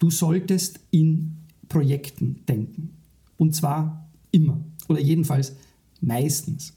[0.00, 1.36] du solltest in
[1.68, 2.90] Projekten denken.
[3.36, 5.54] Und zwar immer oder jedenfalls
[6.00, 6.74] meistens.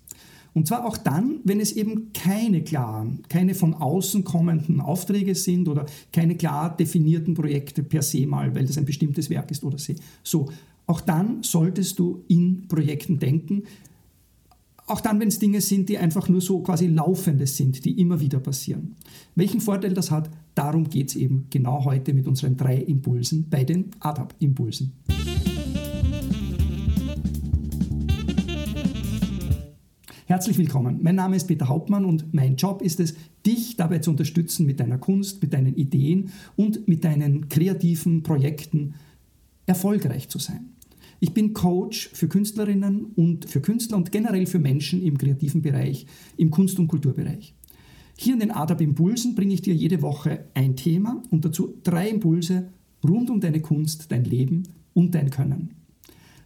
[0.53, 5.67] Und zwar auch dann, wenn es eben keine klaren, keine von außen kommenden Aufträge sind
[5.67, 9.77] oder keine klar definierten Projekte per se mal, weil das ein bestimmtes Werk ist oder
[10.21, 10.51] so.
[10.85, 13.63] Auch dann solltest du in Projekten denken.
[14.85, 18.19] Auch dann, wenn es Dinge sind, die einfach nur so quasi laufende sind, die immer
[18.19, 18.95] wieder passieren.
[19.33, 23.63] Welchen Vorteil das hat, darum geht es eben genau heute mit unseren drei Impulsen bei
[23.63, 24.91] den ADAP-Impulsen.
[30.25, 30.99] Herzlich willkommen.
[31.01, 33.13] Mein Name ist Peter Hauptmann und mein Job ist es,
[33.45, 38.95] dich dabei zu unterstützen mit deiner Kunst, mit deinen Ideen und mit deinen kreativen Projekten
[39.65, 40.72] erfolgreich zu sein.
[41.23, 46.05] Ich bin Coach für Künstlerinnen und für Künstler und generell für Menschen im kreativen Bereich,
[46.35, 47.55] im Kunst- und Kulturbereich.
[48.17, 52.09] Hier in den ADAP Impulsen bringe ich dir jede Woche ein Thema und dazu drei
[52.09, 52.73] Impulse
[53.07, 54.63] rund um deine Kunst, dein Leben
[54.93, 55.69] und dein Können.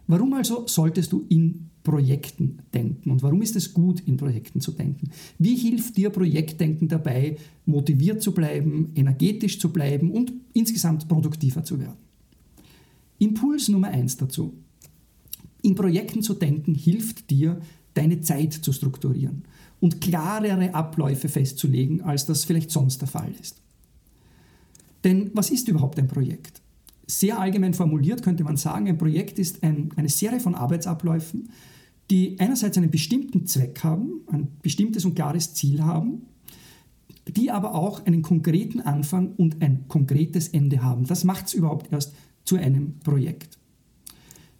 [0.06, 4.70] Warum also solltest du in Projekten denken und warum ist es gut, in Projekten zu
[4.70, 5.10] denken?
[5.40, 11.80] Wie hilft dir Projektdenken dabei, motiviert zu bleiben, energetisch zu bleiben und insgesamt produktiver zu
[11.80, 11.96] werden?
[13.18, 14.54] Impuls Nummer eins dazu.
[15.62, 17.60] In Projekten zu denken hilft dir,
[17.94, 19.44] deine Zeit zu strukturieren
[19.80, 23.60] und klarere Abläufe festzulegen, als das vielleicht sonst der Fall ist.
[25.04, 26.60] Denn was ist überhaupt ein Projekt?
[27.06, 31.48] Sehr allgemein formuliert könnte man sagen, ein Projekt ist ein, eine Serie von Arbeitsabläufen,
[32.10, 36.22] die einerseits einen bestimmten Zweck haben, ein bestimmtes und klares Ziel haben,
[37.26, 41.06] die aber auch einen konkreten Anfang und ein konkretes Ende haben.
[41.06, 43.58] Das macht es überhaupt erst zu einem Projekt.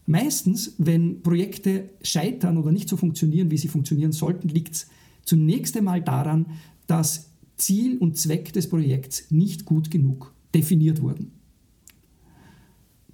[0.08, 4.86] Meistens, wenn Projekte scheitern oder nicht so funktionieren, wie sie funktionieren sollten, liegt es
[5.22, 6.46] zunächst einmal daran,
[6.86, 7.28] dass
[7.58, 11.32] Ziel und Zweck des Projekts nicht gut genug definiert wurden.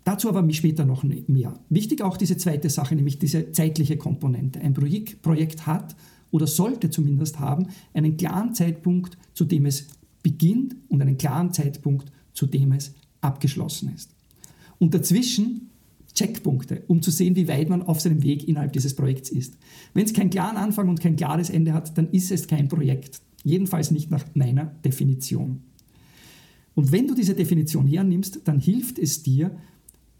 [0.05, 1.59] Dazu aber später noch mehr.
[1.69, 4.61] Wichtig auch diese zweite Sache, nämlich diese zeitliche Komponente.
[4.61, 5.97] Ein Projekt hat
[6.31, 9.89] oder sollte zumindest haben einen klaren Zeitpunkt, zu dem es
[10.23, 14.15] beginnt und einen klaren Zeitpunkt, zu dem es abgeschlossen ist
[14.79, 15.71] und dazwischen
[16.15, 19.59] Checkpunkte, um zu sehen, wie weit man auf seinem Weg innerhalb dieses Projekts ist.
[19.95, 23.21] Wenn es keinen klaren Anfang und kein klares Ende hat, dann ist es kein Projekt.
[23.43, 25.63] Jedenfalls nicht nach meiner Definition.
[26.75, 29.57] Und wenn du diese Definition hernimmst, dann hilft es dir,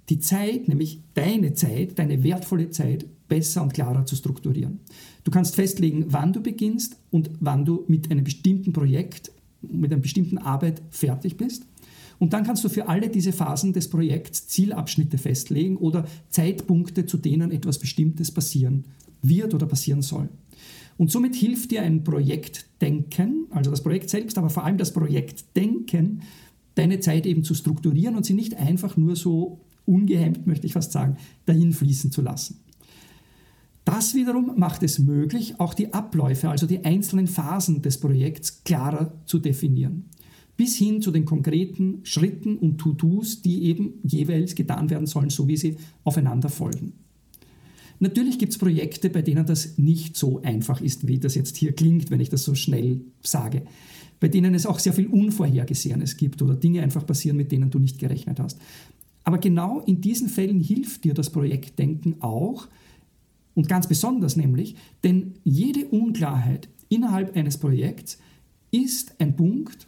[0.09, 4.81] die Zeit, nämlich deine Zeit, deine wertvolle Zeit, besser und klarer zu strukturieren.
[5.25, 10.03] Du kannst festlegen, wann du beginnst und wann du mit einem bestimmten Projekt, mit einer
[10.03, 11.67] bestimmten Arbeit fertig bist.
[12.19, 17.17] Und dann kannst du für alle diese Phasen des Projekts Zielabschnitte festlegen oder Zeitpunkte, zu
[17.17, 18.85] denen etwas Bestimmtes passieren
[19.23, 20.29] wird oder passieren soll.
[20.97, 26.23] Und somit hilft dir ein Projektdenken, also das Projekt selbst, aber vor allem das Projektdenken,
[26.77, 30.93] deine Zeit eben zu strukturieren und sie nicht einfach nur so ungehemmt, möchte ich fast
[30.93, 32.61] sagen, dahin fließen zu lassen.
[33.85, 39.13] Das wiederum macht es möglich, auch die Abläufe, also die einzelnen Phasen des Projekts klarer
[39.27, 40.05] zu definieren
[40.57, 45.49] bis hin zu den konkreten Schritten und To-Dos, die eben jeweils getan werden sollen, so
[45.49, 46.93] wie sie aufeinander folgen.
[48.01, 51.73] Natürlich gibt es Projekte, bei denen das nicht so einfach ist, wie das jetzt hier
[51.73, 53.63] klingt, wenn ich das so schnell sage.
[54.21, 57.79] Bei denen es auch sehr viel Unvorhergesehenes gibt oder Dinge einfach passieren, mit denen du
[57.79, 58.59] nicht gerechnet hast.
[59.25, 62.69] Aber genau in diesen Fällen hilft dir das Projektdenken auch
[63.55, 68.19] und ganz besonders nämlich, denn jede Unklarheit innerhalb eines Projekts
[68.71, 69.87] ist ein Punkt,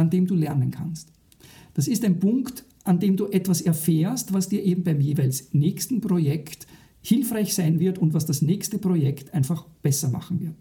[0.00, 1.08] an dem du lernen kannst.
[1.74, 6.00] Das ist ein Punkt, an dem du etwas erfährst, was dir eben beim jeweils nächsten
[6.00, 6.66] Projekt
[7.02, 10.54] hilfreich sein wird und was das nächste Projekt einfach besser machen wird.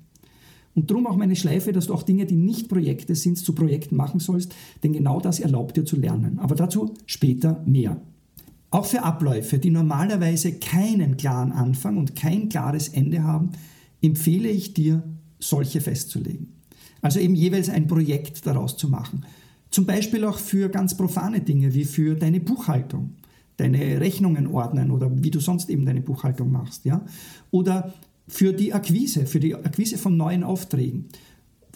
[0.76, 3.96] Und darum auch meine Schleife, dass du auch Dinge, die nicht Projekte sind, zu Projekten
[3.96, 6.40] machen sollst, denn genau das erlaubt dir zu lernen.
[6.40, 8.00] Aber dazu später mehr.
[8.70, 13.52] Auch für Abläufe, die normalerweise keinen klaren Anfang und kein klares Ende haben,
[14.02, 15.04] empfehle ich dir,
[15.40, 16.59] solche festzulegen.
[17.02, 19.26] Also eben jeweils ein Projekt daraus zu machen.
[19.72, 23.16] Zum Beispiel auch für ganz profane Dinge wie für deine Buchhaltung,
[23.58, 26.86] deine Rechnungen ordnen oder wie du sonst eben deine Buchhaltung machst.
[26.86, 27.06] Ja?
[27.52, 27.94] Oder
[28.28, 31.06] für die Akquise, für die Akquise von neuen Aufträgen.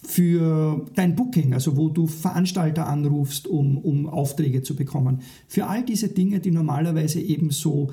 [0.05, 5.21] Für dein Booking, also wo du Veranstalter anrufst, um, um Aufträge zu bekommen.
[5.47, 7.91] Für all diese Dinge, die normalerweise eben so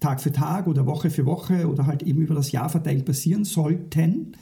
[0.00, 3.44] Tag für Tag oder Woche für Woche oder halt eben über das Jahr verteilt passieren
[3.44, 4.32] sollten,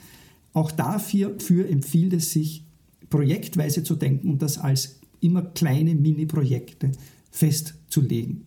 [0.53, 1.35] auch dafür
[1.69, 2.65] empfiehlt es sich,
[3.09, 6.91] projektweise zu denken und das als immer kleine Mini-Projekte
[7.29, 8.45] festzulegen.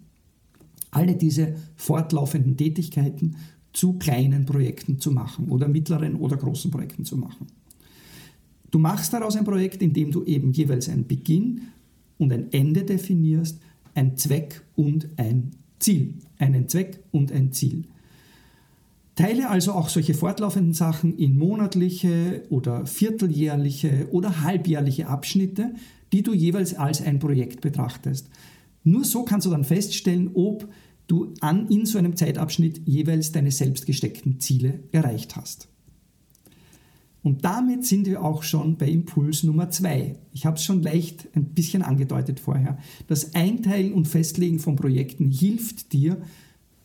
[0.91, 3.37] Alle diese fortlaufenden Tätigkeiten
[3.73, 7.47] zu kleinen Projekten zu machen oder mittleren oder großen Projekten zu machen.
[8.71, 11.63] Du machst daraus ein Projekt, in dem du eben jeweils einen Beginn
[12.19, 13.61] und ein Ende definierst,
[13.95, 16.15] ein Zweck und ein Ziel.
[16.39, 17.85] Einen Zweck und ein Ziel.
[19.15, 25.75] Teile also auch solche fortlaufenden Sachen in monatliche oder vierteljährliche oder halbjährliche Abschnitte,
[26.13, 28.29] die du jeweils als ein Projekt betrachtest.
[28.83, 30.69] Nur so kannst du dann feststellen, ob
[31.07, 35.69] du an, in so einem Zeitabschnitt jeweils deine selbst gesteckten Ziele erreicht hast.
[37.23, 40.17] Und damit sind wir auch schon bei Impuls Nummer zwei.
[40.33, 42.79] Ich habe es schon leicht ein bisschen angedeutet vorher.
[43.07, 46.19] Das Einteilen und Festlegen von Projekten hilft dir,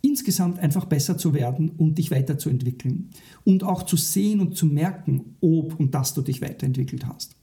[0.09, 3.09] insgesamt einfach besser zu werden und dich weiterzuentwickeln.
[3.43, 7.35] Und auch zu sehen und zu merken, ob und dass du dich weiterentwickelt hast.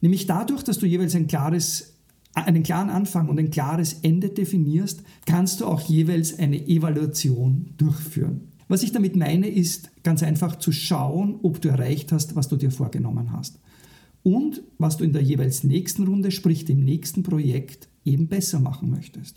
[0.00, 1.94] Nämlich dadurch, dass du jeweils ein klares
[2.34, 8.52] einen klaren Anfang und ein klares Ende definierst, kannst du auch jeweils eine Evaluation durchführen.
[8.68, 12.56] Was ich damit meine, ist ganz einfach zu schauen, ob du erreicht hast, was du
[12.56, 13.58] dir vorgenommen hast.
[14.22, 18.90] Und was du in der jeweils nächsten Runde, sprich dem nächsten Projekt, eben besser machen
[18.90, 19.36] möchtest.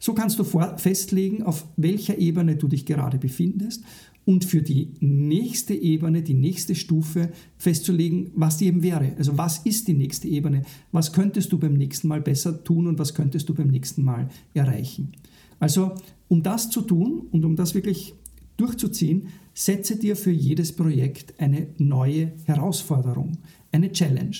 [0.00, 3.84] So kannst du festlegen, auf welcher Ebene du dich gerade befindest
[4.24, 9.12] und für die nächste Ebene, die nächste Stufe festzulegen, was die eben wäre.
[9.18, 10.62] Also was ist die nächste Ebene?
[10.90, 14.30] Was könntest du beim nächsten Mal besser tun und was könntest du beim nächsten Mal
[14.54, 15.12] erreichen?
[15.58, 15.94] Also
[16.28, 18.14] um das zu tun und um das wirklich
[18.56, 23.32] durchzuziehen, setze dir für jedes Projekt eine neue Herausforderung,
[23.70, 24.36] eine Challenge.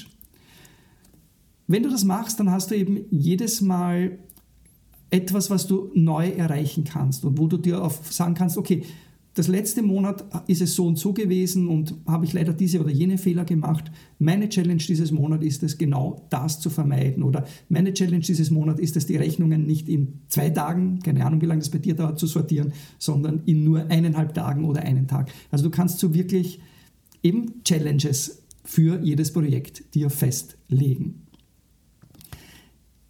[1.67, 4.19] Wenn du das machst, dann hast du eben jedes Mal
[5.11, 8.85] etwas, was du neu erreichen kannst und wo du dir auf sagen kannst, okay,
[9.35, 12.91] das letzte Monat ist es so und so gewesen und habe ich leider diese oder
[12.91, 13.91] jene Fehler gemacht.
[14.19, 17.23] Meine Challenge dieses Monats ist es, genau das zu vermeiden.
[17.23, 21.41] Oder meine Challenge dieses Monats ist es, die Rechnungen nicht in zwei Tagen, keine Ahnung,
[21.41, 25.07] wie lange das bei dir dauert, zu sortieren, sondern in nur eineinhalb Tagen oder einen
[25.07, 25.31] Tag.
[25.53, 26.61] Also du kannst so wirklich
[27.23, 31.23] eben Challenges für jedes Projekt dir festlegen.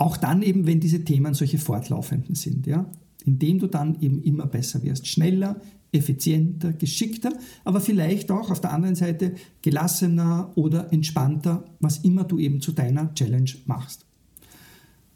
[0.00, 2.91] Auch dann eben, wenn diese Themen solche fortlaufenden sind, ja,
[3.26, 5.61] indem du dann eben immer besser wirst, schneller,
[5.93, 12.38] effizienter, geschickter, aber vielleicht auch auf der anderen Seite gelassener oder entspannter, was immer du
[12.38, 14.06] eben zu deiner Challenge machst.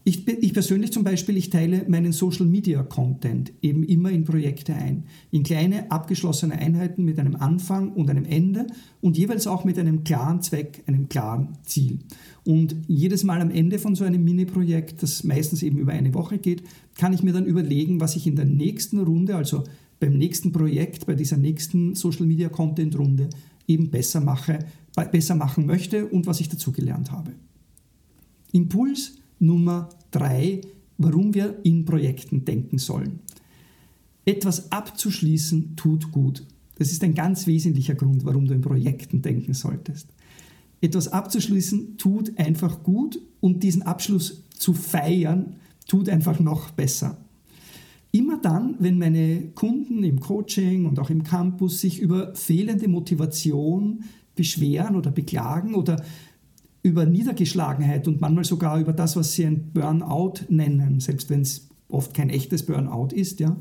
[0.06, 4.74] Ich, ich, persönlich zum Beispiel, ich teile meinen Social Media Content eben immer in Projekte
[4.74, 8.66] ein, in kleine abgeschlossene Einheiten mit einem Anfang und einem Ende
[9.00, 12.00] und jeweils auch mit einem klaren Zweck, einem klaren Ziel.
[12.44, 16.36] Und jedes Mal am Ende von so einem Mini-Projekt, das meistens eben über eine Woche
[16.36, 16.64] geht,
[16.96, 19.64] kann ich mir dann überlegen, was ich in der nächsten Runde, also
[20.00, 23.30] beim nächsten Projekt, bei dieser nächsten Social Media Content Runde
[23.66, 24.58] eben besser mache,
[25.10, 27.32] besser machen möchte und was ich dazugelernt habe.
[28.52, 30.60] Impuls Nummer drei,
[30.98, 33.20] warum wir in Projekten denken sollen.
[34.24, 36.46] Etwas abzuschließen tut gut.
[36.76, 40.08] Das ist ein ganz wesentlicher Grund, warum du in Projekten denken solltest.
[40.80, 47.18] Etwas abzuschließen tut einfach gut und diesen Abschluss zu feiern tut einfach noch besser.
[48.12, 54.04] Immer dann, wenn meine Kunden im Coaching und auch im Campus sich über fehlende Motivation
[54.36, 56.02] beschweren oder beklagen oder
[56.84, 61.66] über Niedergeschlagenheit und manchmal sogar über das, was sie ein Burnout nennen, selbst wenn es
[61.88, 63.40] oft kein echtes Burnout ist.
[63.40, 63.56] Ja.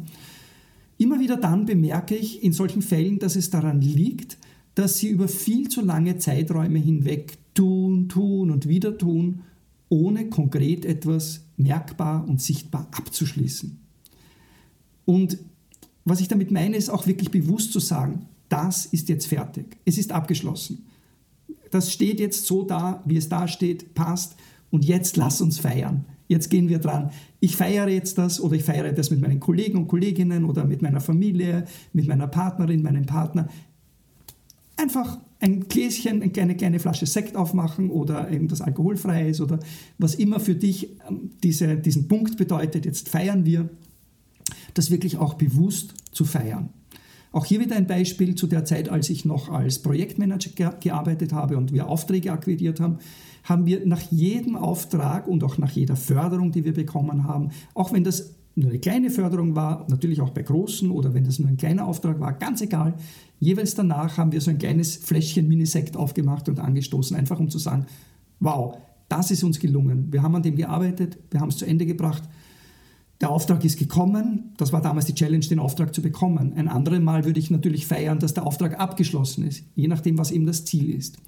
[0.97, 4.37] Immer wieder dann bemerke ich in solchen Fällen, dass es daran liegt,
[4.75, 9.43] dass sie über viel zu lange Zeiträume hinweg tun, tun und wieder tun,
[9.87, 13.79] ohne konkret etwas merkbar und sichtbar abzuschließen.
[15.05, 15.37] Und
[16.03, 19.97] was ich damit meine, ist auch wirklich bewusst zu sagen, das ist jetzt fertig, es
[19.97, 20.83] ist abgeschlossen
[21.73, 24.35] das steht jetzt so da, wie es da steht, passt
[24.69, 26.05] und jetzt lass uns feiern.
[26.27, 27.11] Jetzt gehen wir dran.
[27.39, 30.81] Ich feiere jetzt das oder ich feiere das mit meinen Kollegen und Kolleginnen oder mit
[30.81, 33.49] meiner Familie, mit meiner Partnerin, meinem Partner.
[34.77, 39.59] Einfach ein Gläschen, eine kleine, kleine Flasche Sekt aufmachen oder irgendwas Alkoholfreies oder
[39.97, 42.85] was immer für dich ähm, diese, diesen Punkt bedeutet.
[42.85, 43.69] Jetzt feiern wir,
[44.73, 46.69] das wirklich auch bewusst zu feiern.
[47.33, 51.57] Auch hier wieder ein Beispiel zu der Zeit, als ich noch als Projektmanager gearbeitet habe
[51.57, 52.99] und wir Aufträge akquiriert haben,
[53.43, 57.91] haben wir nach jedem Auftrag und auch nach jeder Förderung, die wir bekommen haben, auch
[57.91, 61.49] wenn das nur eine kleine Förderung war, natürlich auch bei großen oder wenn das nur
[61.49, 62.93] ein kleiner Auftrag war, ganz egal,
[63.39, 67.57] jeweils danach haben wir so ein kleines Fläschchen Minisekt aufgemacht und angestoßen, einfach um zu
[67.57, 67.87] sagen,
[68.39, 68.77] wow,
[69.09, 70.13] das ist uns gelungen.
[70.13, 72.23] Wir haben an dem gearbeitet, wir haben es zu Ende gebracht
[73.23, 74.51] der Auftrag ist gekommen.
[74.57, 76.51] Das war damals die Challenge, den Auftrag zu bekommen.
[76.57, 80.29] Ein anderes Mal würde ich natürlich feiern, dass der Auftrag abgeschlossen ist, je nachdem, was
[80.29, 81.19] eben das Ziel ist.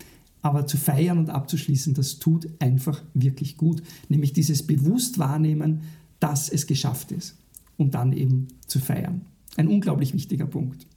[0.42, 3.82] Aber zu feiern und abzuschließen, das tut einfach wirklich gut.
[4.10, 5.84] Nämlich dieses bewusst wahrnehmen,
[6.20, 7.38] dass es geschafft ist.
[7.78, 9.22] Und dann eben zu feiern.
[9.56, 10.88] Ein unglaublich wichtiger Punkt.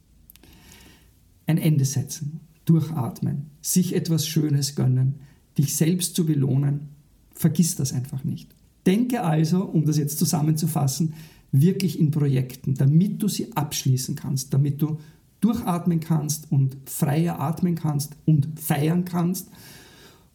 [1.47, 5.15] Ein Ende setzen, durchatmen, sich etwas Schönes gönnen,
[5.57, 6.89] dich selbst zu belohnen.
[7.33, 8.53] Vergiss das einfach nicht.
[8.89, 11.13] Denke also, um das jetzt zusammenzufassen,
[11.51, 14.97] wirklich in Projekten, damit du sie abschließen kannst, damit du
[15.41, 19.49] durchatmen kannst und freier atmen kannst und feiern kannst.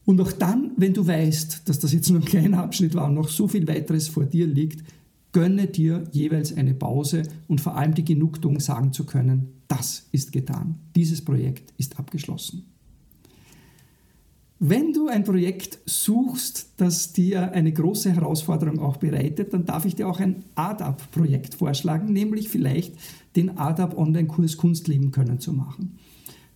[0.05, 3.15] Und auch dann, wenn du weißt, dass das jetzt nur ein kleiner Abschnitt war und
[3.15, 4.85] noch so viel weiteres vor dir liegt,
[5.33, 10.31] gönne dir jeweils eine Pause und vor allem die Genugtuung sagen zu können, das ist
[10.31, 12.74] getan, dieses Projekt ist abgeschlossen.
[14.61, 19.97] Wenn du ein Projekt suchst, das dir eine große Herausforderung auch bereitet, dann darf ich
[19.97, 22.95] dir auch ein ADAP-Projekt vorschlagen, nämlich vielleicht
[23.35, 25.99] den ADAP Online-Kurs Kunst leben können zu machen.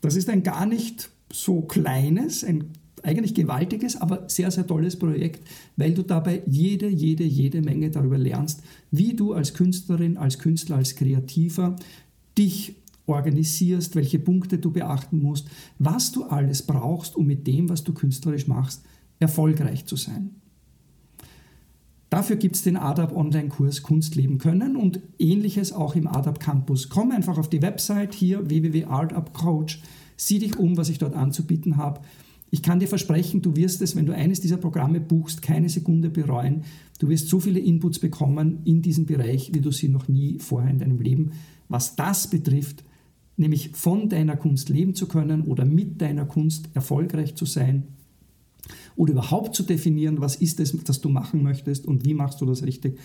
[0.00, 2.71] Das ist ein gar nicht so kleines, ein
[3.02, 8.19] eigentlich gewaltiges, aber sehr, sehr tolles Projekt, weil du dabei jede, jede, jede Menge darüber
[8.19, 11.76] lernst, wie du als Künstlerin, als Künstler, als Kreativer
[12.37, 12.76] dich
[13.09, 15.49] organisierst, welche Punkte du beachten musst,
[15.79, 18.83] was du alles brauchst, um mit dem, was du künstlerisch machst,
[19.19, 20.31] erfolgreich zu sein.
[22.11, 26.88] Dafür gibt es den ADAP Online-Kurs Kunst leben können und ähnliches auch im ADAP Campus.
[26.88, 29.83] Komm einfach auf die Website hier www.artupcoach,
[30.17, 32.00] sieh dich um, was ich dort anzubieten habe.
[32.50, 36.09] Ich kann dir versprechen, du wirst es, wenn du eines dieser Programme buchst, keine Sekunde
[36.09, 36.62] bereuen.
[36.99, 40.71] Du wirst so viele Inputs bekommen in diesem Bereich, wie du sie noch nie vorher
[40.71, 41.33] in deinem Leben,
[41.69, 42.85] was das betrifft,
[43.38, 47.85] nämlich von deiner Kunst leben zu können oder mit deiner Kunst erfolgreich zu sein
[48.97, 52.47] oder überhaupt zu definieren, was ist es, das du machen möchtest und wie machst du
[52.47, 52.99] das richtig.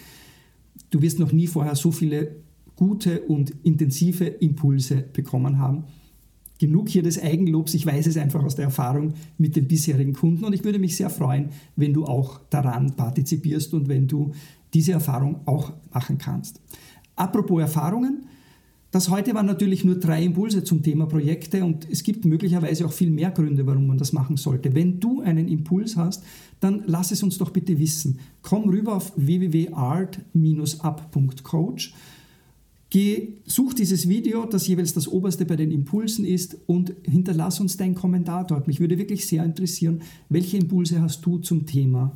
[0.90, 2.36] Du wirst noch nie vorher so viele
[2.76, 5.84] gute und intensive Impulse bekommen haben.
[6.58, 10.46] Genug hier des Eigenlobs, ich weiß es einfach aus der Erfahrung mit den bisherigen Kunden
[10.46, 14.32] und ich würde mich sehr freuen, wenn du auch daran partizipierst und wenn du
[14.74, 16.60] diese Erfahrung auch machen kannst.
[17.16, 18.26] Apropos Erfahrungen,
[18.94, 22.94] das heute waren natürlich nur drei Impulse zum Thema Projekte und es gibt möglicherweise auch
[22.94, 24.76] viel mehr Gründe, warum man das machen sollte.
[24.76, 26.24] Wenn du einen Impuls hast,
[26.60, 28.20] dann lass es uns doch bitte wissen.
[28.44, 31.96] Komm rüber auf www.art-up.coach.
[33.46, 37.96] Such dieses Video, das jeweils das oberste bei den Impulsen ist und hinterlass uns deinen
[37.96, 38.68] Kommentar dort.
[38.68, 42.16] Mich würde wirklich sehr interessieren, welche Impulse hast du zum Thema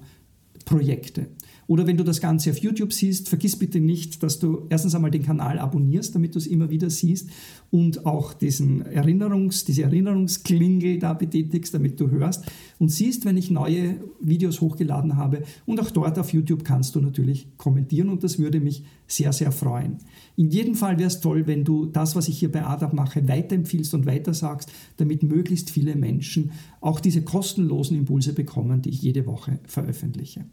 [0.64, 1.26] Projekte.
[1.68, 5.12] Oder wenn du das Ganze auf YouTube siehst, vergiss bitte nicht, dass du erstens einmal
[5.12, 7.30] den Kanal abonnierst, damit du es immer wieder siehst
[7.72, 12.46] und auch diesen Erinnerungs, diese Erinnerungsklingel da betätigst, damit du hörst
[12.80, 15.44] und siehst, wenn ich neue Videos hochgeladen habe.
[15.66, 19.52] Und auch dort auf YouTube kannst du natürlich kommentieren und das würde mich sehr, sehr
[19.52, 19.98] freuen.
[20.38, 23.28] In jedem Fall wäre es toll, wenn du das, was ich hier bei ADAP mache,
[23.28, 29.26] weiterempfiehlst und weitersagst, damit möglichst viele Menschen auch diese kostenlosen Impulse bekommen, die ich jede
[29.26, 30.46] Woche veröffentliche.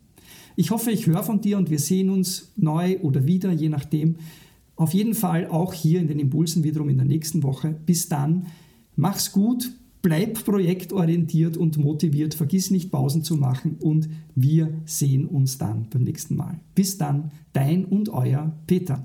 [0.56, 4.16] Ich hoffe, ich höre von dir und wir sehen uns neu oder wieder, je nachdem.
[4.76, 7.74] Auf jeden Fall auch hier in den Impulsen wiederum in der nächsten Woche.
[7.86, 8.46] Bis dann,
[8.96, 9.70] mach's gut,
[10.02, 16.02] bleib projektorientiert und motiviert, vergiss nicht Pausen zu machen und wir sehen uns dann beim
[16.02, 16.60] nächsten Mal.
[16.74, 19.04] Bis dann, dein und euer Peter.